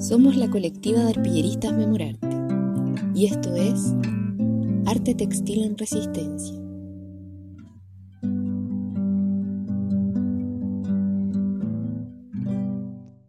[0.00, 2.28] Somos la colectiva de arpilleristas Memorarte
[3.16, 3.96] y esto es
[4.86, 6.54] Arte Textil en Resistencia.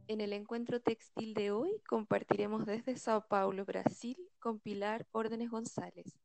[0.08, 6.20] En el encuentro textil de hoy compartiremos desde Sao Paulo, Brasil, con Pilar Órdenes González,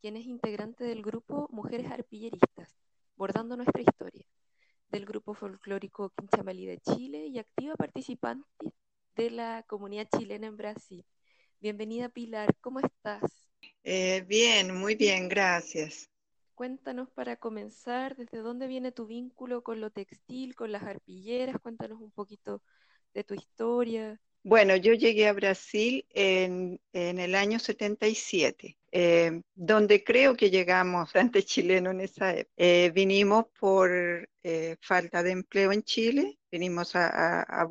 [0.00, 2.76] quien es integrante del grupo Mujeres Arpilleristas,
[3.16, 4.24] bordando nuestra historia,
[4.88, 8.72] del grupo folclórico Quinchamalí de Chile y activa participante
[9.20, 11.04] de la comunidad chilena en Brasil.
[11.60, 13.20] Bienvenida Pilar, ¿cómo estás?
[13.84, 16.08] Eh, bien, muy bien, gracias.
[16.54, 21.56] Cuéntanos para comenzar, ¿desde dónde viene tu vínculo con lo textil, con las arpilleras?
[21.60, 22.62] Cuéntanos un poquito
[23.12, 24.18] de tu historia.
[24.42, 31.42] Bueno, yo llegué a Brasil en, el año 77, eh, donde creo que llegamos, bastante
[31.42, 32.54] chileno en esa época.
[32.56, 33.90] Eh, vinimos por
[34.42, 37.68] eh, falta de empleo en Chile, vinimos a,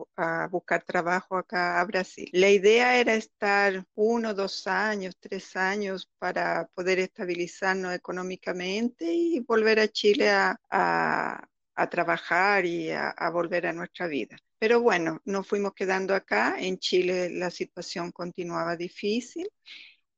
[0.52, 2.30] buscar trabajo acá a Brasil.
[2.34, 9.80] La idea era estar uno, dos años, tres años para poder estabilizarnos económicamente y volver
[9.80, 11.46] a Chile a,
[11.90, 14.38] trabajar y a volver a nuestra vida.
[14.60, 16.58] Pero bueno, nos fuimos quedando acá.
[16.60, 19.50] En Chile la situación continuaba difícil.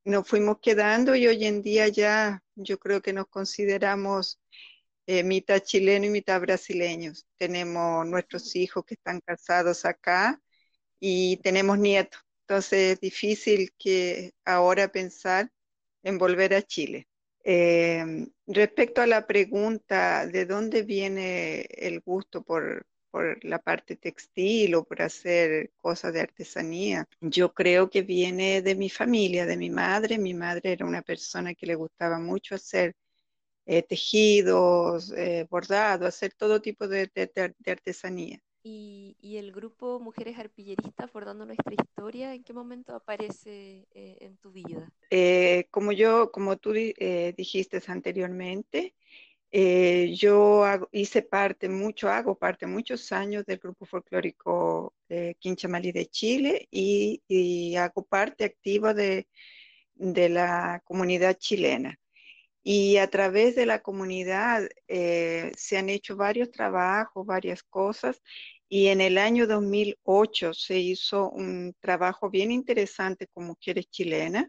[0.03, 4.39] Nos fuimos quedando y hoy en día ya yo creo que nos consideramos
[5.11, 7.27] eh, mitad chileno y mitad brasileños.
[7.37, 10.41] Tenemos nuestros hijos que están casados acá
[11.01, 12.21] y tenemos nietos.
[12.47, 15.51] Entonces es difícil que ahora pensar
[16.03, 17.09] en volver a Chile.
[17.43, 24.75] Eh, respecto a la pregunta de dónde viene el gusto por, por la parte textil
[24.75, 27.05] o por hacer cosas de artesanía.
[27.19, 30.17] Yo creo que viene de mi familia, de mi madre.
[30.17, 32.95] Mi madre era una persona que le gustaba mucho hacer
[33.71, 37.09] eh, tejidos, eh, bordados, hacer todo tipo de,
[37.65, 38.39] artesanía.
[38.63, 44.51] ¿Y, el grupo Mujeres Arpilleristas Bordando Nuestra Historia, en qué momento aparece eh, en tu
[44.51, 44.91] vida?
[45.71, 48.93] como yo, como tú dijiste anteriormente,
[49.53, 56.05] eh, yo hice parte mucho, hago parte muchos años del grupo folclórico de Quinchamalí de
[56.07, 59.27] Chile y, hago parte activa de,
[59.95, 61.99] la comunidad chilena.
[62.63, 68.21] Y a través de la comunidad eh, se han hecho varios trabajos, varias cosas.
[68.69, 74.47] Y en el año 2008 se hizo un trabajo bien interesante con mujeres chilenas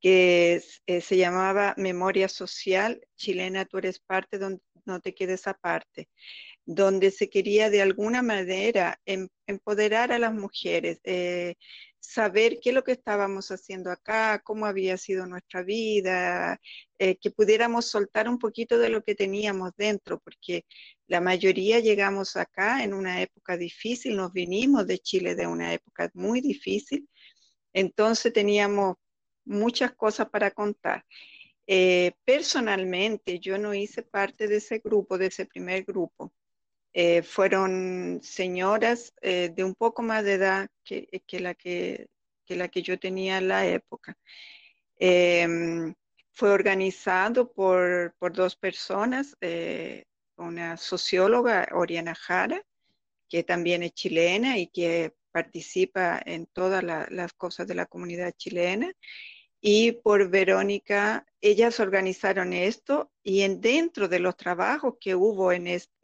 [0.00, 6.08] que eh, se llamaba Memoria Social Chilena, tú eres parte, donde no te quedes aparte,
[6.64, 11.56] donde se quería de alguna manera em, empoderar a las mujeres, eh,
[12.06, 16.60] saber qué es lo que estábamos haciendo acá, cómo había sido nuestra vida,
[16.98, 20.64] eh, que pudiéramos soltar un poquito de lo que teníamos dentro, porque
[21.08, 26.10] la mayoría llegamos acá en una época difícil, nos vinimos de Chile de una época
[26.14, 27.08] muy difícil,
[27.72, 28.96] entonces teníamos
[29.44, 31.04] muchas cosas para contar.
[31.66, 36.32] Eh, personalmente, yo no hice parte de ese grupo, de ese primer grupo.
[36.98, 41.06] Eh, fueron señoras eh, de un poco más de edad que,
[41.40, 42.08] la, que,
[42.48, 44.16] la que yo tenía en la época.
[44.98, 45.94] Em,
[46.32, 49.36] fue organizado por, dos personas,
[50.36, 52.64] una socióloga, Oriana Jara,
[53.28, 58.90] que también es chilena y que participa en todas las cosas de la comunidad chilena,
[59.60, 65.66] y por Verónica, ellas organizaron esto y en, dentro de los trabajos que hubo en
[65.66, 65.95] este,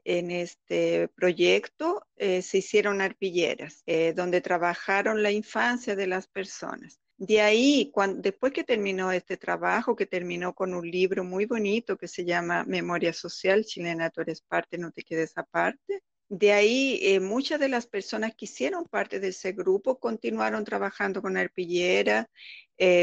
[1.15, 7.01] proyecto eh, se hicieron arpilleras, eh, donde trabajaron la infancia de las personas.
[7.17, 11.97] De ahí, cuando, después que terminó este trabajo, que terminó con un libro muy bonito
[11.97, 16.99] que se llama Memoria Social Chilena, tú eres parte, no te quedes aparte, de ahí,
[17.03, 22.29] eh, muchas de las personas que hicieron parte de ese grupo continuaron trabajando con arpillera,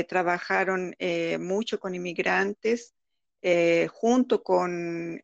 [0.10, 0.94] trabajaron
[1.40, 2.96] mucho con inmigrantes,
[3.92, 5.22] junto con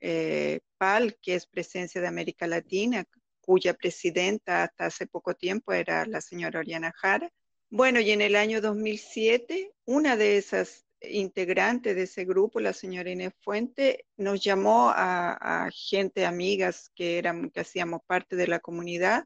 [0.78, 3.06] PAL, que es Presencia de América Latina,
[3.42, 7.30] cuya presidenta hasta hace poco tiempo era la señora Oriana Jara.
[7.70, 13.12] Bueno, y en el año 2007, una de esas integrante de ese grupo, la señora
[13.12, 19.26] Inés Fuente, nos llamó a, gente, amigas que, eran, que hacíamos parte de la comunidad,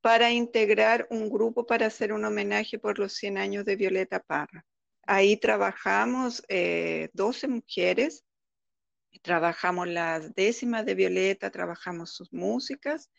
[0.00, 4.64] para integrar un grupo para hacer un homenaje por los 100 años de Violeta Parra.
[5.12, 8.24] Ahí trabajamos 12 eh, mujeres,
[9.22, 13.10] trabajamos las décimas de Violeta, trabajamos sus músicas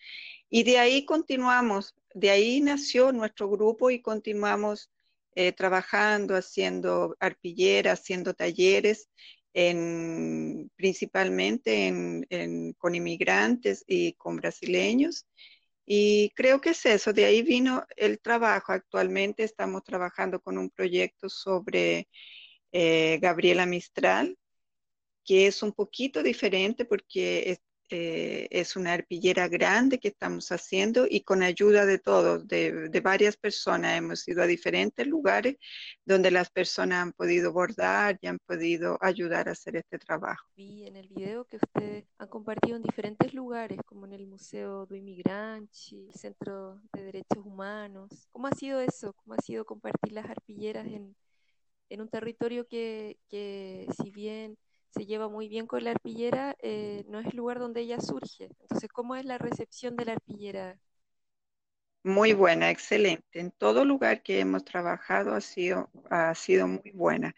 [0.49, 4.89] y de ahí continuamos, de ahí nació nuestro grupo y continuamos
[5.35, 9.09] eh, trabajando, haciendo arpilleras, haciendo talleres,
[10.77, 12.23] principalmente
[12.77, 15.27] con inmigrantes y con brasileños.
[15.93, 18.71] Y creo que es eso, de ahí vino el trabajo.
[18.71, 22.07] Actualmente estamos trabajando con un proyecto sobre
[22.71, 24.37] eh, Gabriela Mistral,
[25.25, 27.59] que es un poquito diferente porque
[27.93, 33.35] eh, es una arpillera grande que estamos haciendo y con ayuda de todos, de, varias
[33.35, 33.97] personas.
[33.97, 35.57] Hemos ido a diferentes lugares
[36.05, 40.47] donde las personas han podido bordar y han podido ayudar a hacer este trabajo.
[40.55, 44.85] Vi en el video que ustedes han compartido en diferentes lugares, como en el Museo
[44.85, 48.27] do Inmigrante, el Centro de Derechos Humanos.
[48.31, 49.13] ¿Cómo ha sido eso?
[49.13, 51.15] ¿Cómo ha sido compartir las arpilleras en,
[51.99, 54.57] un territorio que, que si bien
[54.91, 58.45] se lleva muy bien con la arpillera, eh, no es el lugar donde ella surge.
[58.61, 60.79] Entonces, ¿cómo es la recepción de la arpillera?
[62.03, 63.39] Muy buena, excelente.
[63.39, 67.35] En todo lugar que hemos trabajado ha sido, ha sido muy buena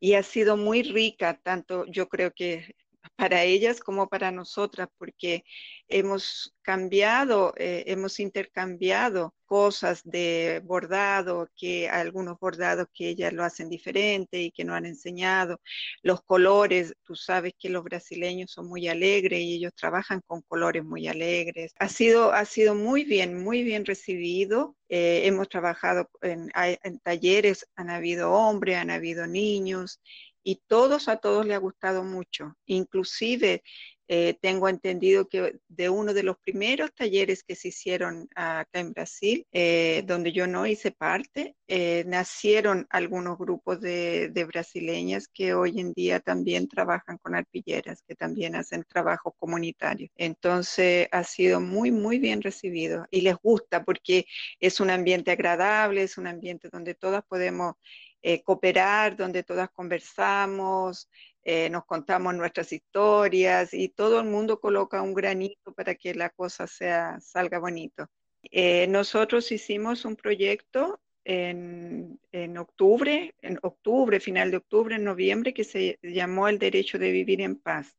[0.00, 2.76] y ha sido muy rica, tanto yo creo que
[3.16, 5.44] para ellas como para nosotras, porque
[5.88, 13.68] hemos cambiado, eh, hemos intercambiado cosas de bordado, que algunos bordados que ellas lo hacen
[13.68, 15.60] diferente y que no han enseñado,
[16.02, 20.84] los colores, tú sabes que los brasileños son muy alegres y ellos trabajan con colores
[20.84, 21.72] muy alegres.
[21.78, 24.76] Ha sido, ha sido muy bien, muy bien recibido.
[24.88, 30.00] Eh, hemos trabajado en, en talleres, han habido hombres, han habido niños
[30.44, 32.54] y todos a todos le ha gustado mucho.
[32.66, 33.62] Inclusive
[34.06, 38.92] eh, tengo entendido que de uno de los primeros talleres que se hicieron acá en
[38.92, 45.54] Brasil, eh, donde yo no hice parte, eh, nacieron algunos grupos de, de, brasileñas que
[45.54, 50.08] hoy en día también trabajan con arpilleras, que también hacen trabajo comunitario.
[50.16, 54.26] Entonces ha sido muy, muy bien recibido y les gusta porque
[54.60, 57.76] es un ambiente agradable, es un ambiente donde todas podemos
[58.26, 61.10] eh, cooperar, donde todas conversamos,
[61.42, 66.30] eh, nos contamos nuestras historias y todo el mundo coloca un granito para que la
[66.30, 68.06] cosa sea, salga bonito.
[68.44, 75.52] Eh, nosotros hicimos un proyecto en, en, octubre, en octubre, final de octubre, en noviembre,
[75.52, 77.94] que se llamó El Derecho de Vivir en Paz,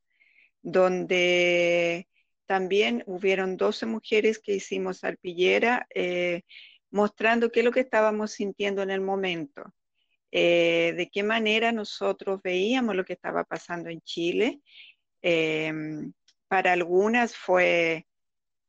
[0.63, 2.07] donde
[2.48, 5.88] también hubieron 12 mujeres que hicimos arpillera,
[6.89, 9.72] mostrando qué es lo que estábamos sintiendo en el momento.
[10.38, 14.60] Eh, de qué manera nosotros veíamos lo que estaba pasando en Chile.
[15.22, 16.12] Em,
[16.50, 18.06] para algunas fue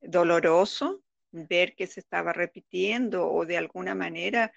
[0.00, 1.02] doloroso
[1.32, 4.52] ver que se estaba repitiendo o de alguna manera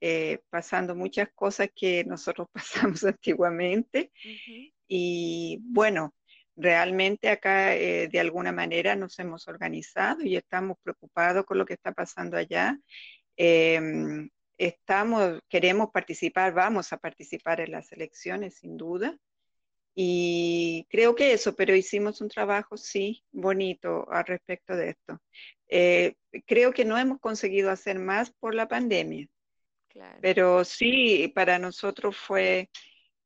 [0.00, 4.10] eh, pasando muchas cosas que nosotros pasamos antiguamente.
[4.88, 6.14] Y bueno,
[6.56, 11.74] realmente acá eh, de alguna manera nos hemos organizado y estamos preocupados con lo que
[11.74, 12.78] está pasando allá.
[13.36, 19.16] Em, estamos, queremos participar, vamos a participar en las elecciones sin duda.
[19.94, 25.22] Y creo que eso, pero hicimos un trabajo, sí, bonito al respecto de esto.
[25.68, 26.14] Eh,
[26.46, 29.26] creo que no hemos conseguido hacer más por la pandemia,
[30.20, 32.68] pero sí, para nosotros fue,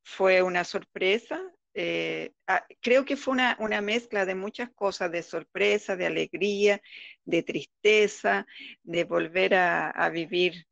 [0.05, 1.43] fue una sorpresa.
[1.75, 6.81] Eh, ah, creo que fue una, una, mezcla de muchas cosas, de sorpresa, de alegría,
[7.25, 8.47] de tristeza,
[8.83, 10.67] de volver a, a vivir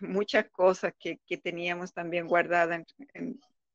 [0.00, 2.84] muchas cosas que, que teníamos también guardadas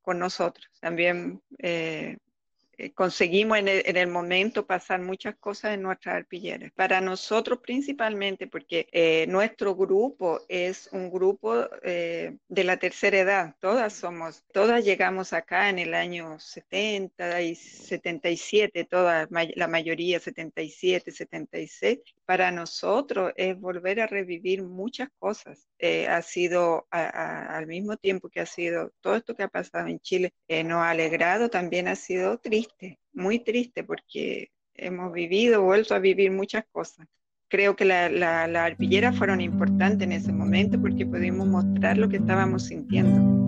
[0.02, 0.68] con nosotros.
[0.80, 2.18] También eh,
[2.78, 6.72] eh, conseguimos en el, momento pasar muchas cosas en nuestras arpilleras.
[6.72, 13.94] Para nosotros principalmente, porque eh, nuestro grupo es un grupo de la tercera edad, todas
[13.94, 22.00] somos, todas llegamos acá en el año 70 y 77, todas, la mayoría 77, 76.
[22.26, 25.69] Para nosotros es volver a revivir muchas cosas.
[25.82, 30.34] Ha sido al mismo tiempo que ha sido todo esto que ha pasado en Chile,
[30.66, 36.32] nos ha alegrado, también ha sido triste muy triste porque hemos vivido, vuelto a vivir
[36.32, 37.06] muchas cosas.
[37.50, 42.08] Creo que las la, la arpilleras fueron importantes en ese momento porque pudimos mostrar lo
[42.08, 43.39] que estábamos sintiendo.